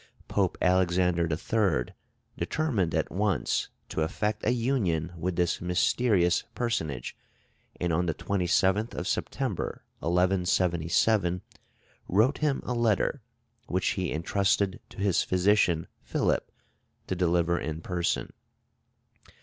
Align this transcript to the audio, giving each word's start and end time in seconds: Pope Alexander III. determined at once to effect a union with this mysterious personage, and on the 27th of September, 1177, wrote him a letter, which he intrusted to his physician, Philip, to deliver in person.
Pope 0.27 0.57
Alexander 0.63 1.27
III. 1.29 1.93
determined 2.35 2.95
at 2.95 3.11
once 3.11 3.69
to 3.89 4.01
effect 4.01 4.43
a 4.43 4.49
union 4.51 5.13
with 5.15 5.35
this 5.35 5.61
mysterious 5.61 6.43
personage, 6.55 7.15
and 7.79 7.93
on 7.93 8.07
the 8.07 8.15
27th 8.15 8.95
of 8.95 9.07
September, 9.07 9.83
1177, 9.99 11.43
wrote 12.07 12.39
him 12.39 12.63
a 12.65 12.73
letter, 12.73 13.21
which 13.67 13.89
he 13.89 14.11
intrusted 14.11 14.79
to 14.89 14.97
his 14.97 15.21
physician, 15.21 15.85
Philip, 16.01 16.51
to 17.05 17.13
deliver 17.15 17.59
in 17.59 17.81
person. 17.81 18.33